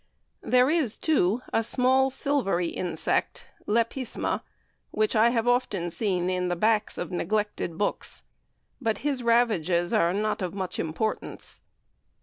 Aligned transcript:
There 0.41 0.71
is, 0.71 0.97
too, 0.97 1.43
a 1.53 1.61
small 1.61 2.09
silvery 2.09 2.69
insect 2.69 3.45
(Lepisma) 3.67 4.41
which 4.89 5.15
I 5.15 5.29
have 5.29 5.47
often 5.47 5.91
seen 5.91 6.27
in 6.27 6.47
the 6.47 6.55
backs 6.55 6.97
of 6.97 7.11
neglected 7.11 7.77
books, 7.77 8.23
but 8.81 8.97
his 9.05 9.21
ravages 9.21 9.93
are 9.93 10.11
not 10.11 10.41
of 10.41 10.55
much 10.55 10.79
importance. 10.79 11.61